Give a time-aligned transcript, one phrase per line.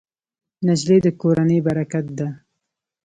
[0.65, 2.27] نجلۍ د کورنۍ برکت ده.